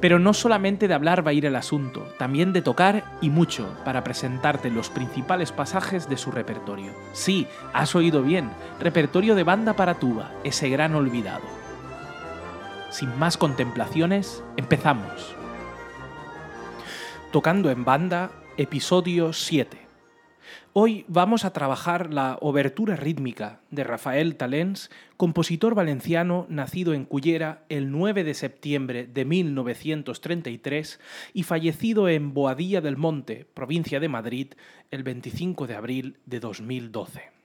[0.00, 3.74] Pero no solamente de hablar va a ir el asunto, también de tocar y mucho
[3.84, 6.92] para presentarte los principales pasajes de su repertorio.
[7.12, 11.44] Sí, has oído bien, repertorio de banda para tuba, ese gran olvidado.
[12.90, 15.34] Sin más contemplaciones, empezamos.
[17.32, 19.87] Tocando en banda, episodio 7.
[20.74, 27.64] Hoy vamos a trabajar la obertura rítmica de Rafael Talens, compositor valenciano nacido en Cullera
[27.70, 31.00] el 9 de septiembre de 1933
[31.32, 34.48] y fallecido en Boadilla del Monte, provincia de Madrid,
[34.90, 37.37] el 25 de abril de 2012.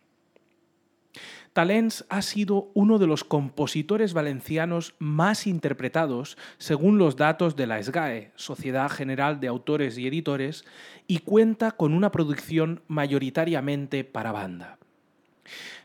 [1.54, 7.82] Talens ha sido uno de los compositores valencianos más interpretados según los datos de la
[7.82, 10.66] SGAE, Sociedad General de Autores y Editores,
[11.06, 14.80] y cuenta con una producción mayoritariamente para banda.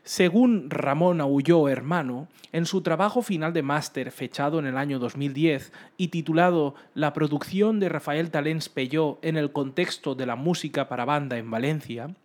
[0.03, 5.71] Según Ramón Aulló Hermano, en su trabajo final de máster fechado en el año 2010
[5.97, 11.05] y titulado La producción de Rafael Talens Pelló en el contexto de la música para
[11.05, 12.15] banda en Valencia,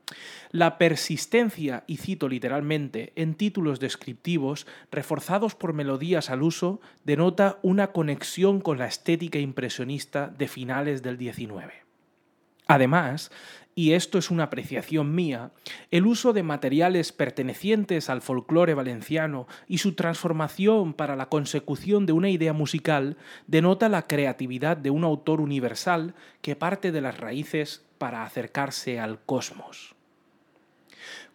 [0.51, 7.89] la persistencia, y cito literalmente, en títulos descriptivos reforzados por melodías al uso denota una
[7.89, 11.84] conexión con la estética impresionista de finales del XIX.
[12.67, 13.31] Además,
[13.75, 15.51] y esto es una apreciación mía,
[15.91, 22.13] el uso de materiales pertenecientes al folclore valenciano y su transformación para la consecución de
[22.13, 27.85] una idea musical denota la creatividad de un autor universal que parte de las raíces
[27.99, 29.95] para acercarse al cosmos.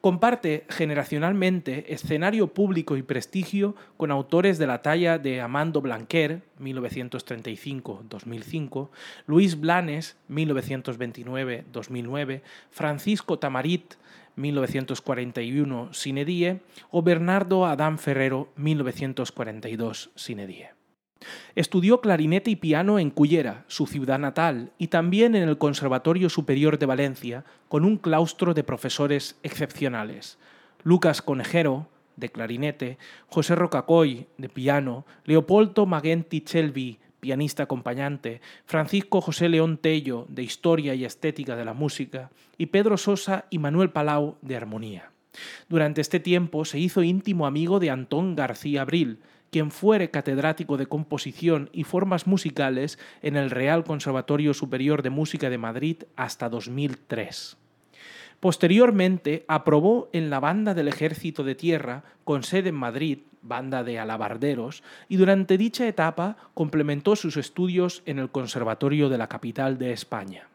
[0.02, 8.88] Comparte generacionalmente escenario público y prestigio con autores de la talla de Amando Blanquer, 1935-2005,
[9.28, 13.96] Luis Blanes, 1929-2009, Francisco Tamarit,
[14.38, 16.62] 1941, Sinedie,
[16.92, 20.79] o Bernardo Adán Ferrero, 1942, Sinedie.
[21.56, 26.80] Estudió clarinete y piano en Cullera, su ciudad natal, y también en el Conservatorio Superior
[26.80, 30.38] de Valencia, con un claustro de profesores excepcionales.
[30.84, 32.98] Lucas Conejero, de clarinete,
[33.28, 40.96] José Rocacoy, de piano, Leopoldo Magenti Chelvi, pianista acompañante, Francisco José León Tello, de Historia
[40.96, 45.12] y Estética de la Música, y Pedro Sosa y Manuel Palau, de Armonía.
[45.68, 49.20] Durante este tiempo se hizo íntimo amigo de Antón García Abril,
[49.52, 55.50] quien fuere catedrático de composición y formas musicales en el Real Conservatorio Superior de Música
[55.50, 57.58] de Madrid hasta 2003.
[58.40, 64.00] Posteriormente aprobó en la Banda del Ejército de Tierra, con sede en Madrid, banda de
[64.00, 69.92] alabarderos, y durante dicha etapa complementó sus estudios en el Conservatorio de la capital de
[69.92, 70.48] España.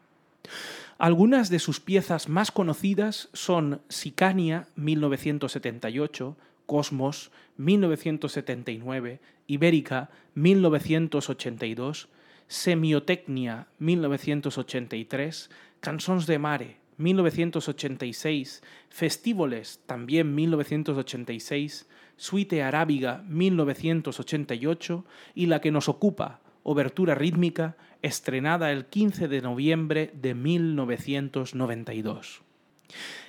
[0.97, 12.09] Algunas de sus piezas más conocidas son Sicania 1978, Cosmos, 1979, Ibérica, 1982,
[12.47, 15.49] Semiotecnia, 1983,
[15.79, 21.87] Cançons de Mare, 1986, Festívoles, también 1986,
[22.17, 30.11] Suite Arábiga, 1988, y la que nos ocupa, Obertura Rítmica, estrenada el 15 de noviembre
[30.13, 32.41] de 1992.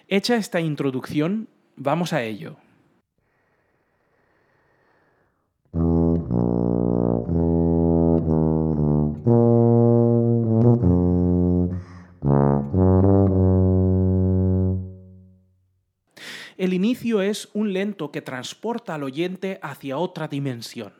[0.08, 2.58] Hecha esta introducción, vamos a ello.
[16.66, 20.92] El inicio es un lento que transporta al oyente hacia otra dimensión.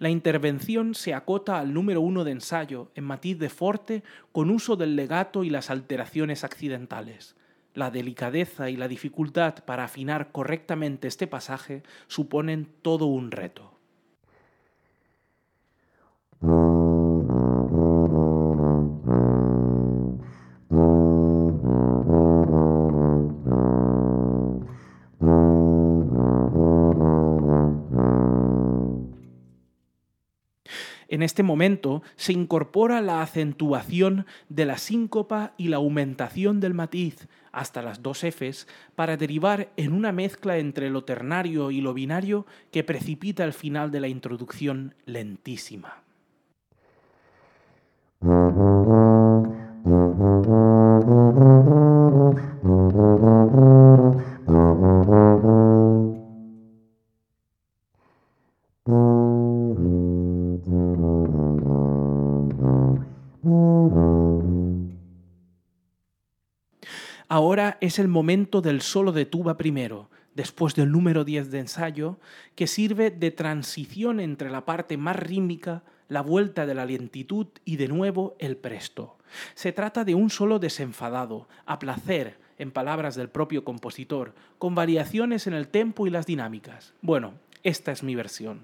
[0.00, 4.02] La intervención se acota al número uno de ensayo, en matiz de forte,
[4.32, 7.36] con uso del legato y las alteraciones accidentales.
[7.74, 13.73] La delicadeza y la dificultad para afinar correctamente este pasaje suponen todo un reto.
[31.08, 37.28] En este momento se incorpora la acentuación de la síncopa y la aumentación del matiz
[37.52, 42.46] hasta las dos Fs para derivar en una mezcla entre lo ternario y lo binario
[42.70, 46.03] que precipita el final de la introducción lentísima.
[67.34, 72.16] Ahora es el momento del solo de tuba primero, después del número 10 de ensayo,
[72.54, 77.74] que sirve de transición entre la parte más rítmica, la vuelta de la lentitud y
[77.74, 79.16] de nuevo el presto.
[79.56, 85.48] Se trata de un solo desenfadado, a placer, en palabras del propio compositor, con variaciones
[85.48, 86.94] en el tempo y las dinámicas.
[87.02, 87.34] Bueno,
[87.64, 88.60] esta es mi versión.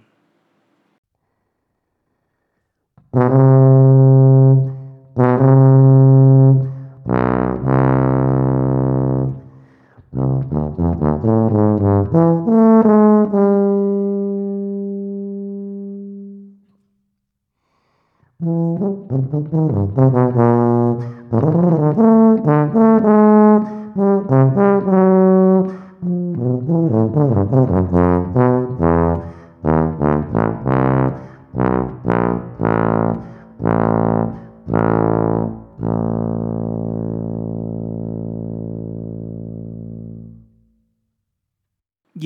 [19.32, 19.70] Mm-hmm.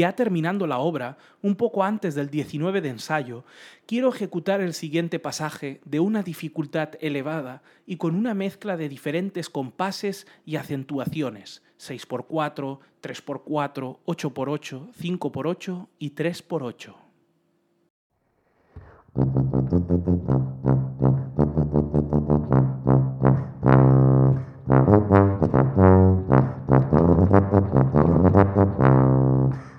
[0.04, 3.42] Ya terminando la obra, un poco antes del 19 de ensayo,
[3.86, 9.48] quiero ejecutar el siguiente pasaje de una dificultad elevada y con una mezcla de diferentes
[9.48, 16.94] compases y acentuaciones, 6x4, 3x4, 8x8, 5x8 y 3x8.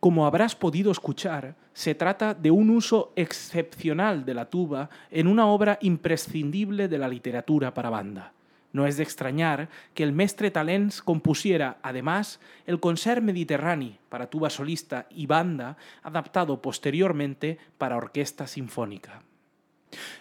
[0.00, 5.46] Como habrás podido escuchar, se trata de un uso excepcional de la tuba en una
[5.46, 8.32] obra imprescindible de la literatura para banda.
[8.72, 14.50] No es de extrañar que el mestre Talens compusiera, además, el Concert Mediterrani para tuba
[14.50, 19.22] solista y banda, adaptado posteriormente para orquesta sinfónica.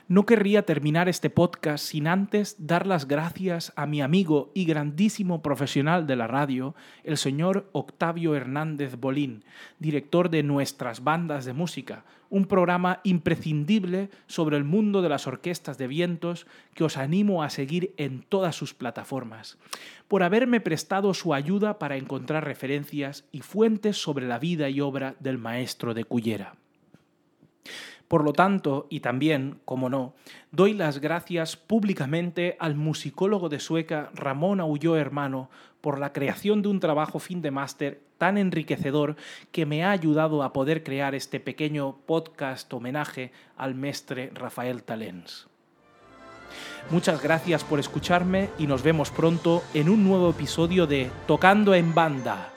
[0.10, 5.42] No querría terminar este podcast sin antes dar las gracias a mi amigo y grandísimo
[5.42, 9.44] profesional de la radio, el señor Octavio Hernández Bolín,
[9.80, 15.78] director de Nuestras Bandas de Música, un programa imprescindible sobre el mundo de las orquestas
[15.78, 19.58] de vientos que os animo a seguir en todas sus plataformas,
[20.08, 25.16] por haberme prestado su ayuda para encontrar referencias y fuentes sobre la vida y obra
[25.20, 26.56] del maestro de Cullera.
[28.08, 30.14] Por lo tanto, y también, como no,
[30.52, 35.50] doy las gracias públicamente al musicólogo de Sueca Ramón Aulló Hermano
[35.82, 39.16] por la creación de un trabajo fin de máster tan enriquecedor
[39.52, 45.48] que me ha ayudado a poder crear este pequeño podcast homenaje al mestre Rafael Talens.
[46.90, 51.94] Muchas gracias por escucharme y nos vemos pronto en un nuevo episodio de Tocando en
[51.94, 52.54] Banda.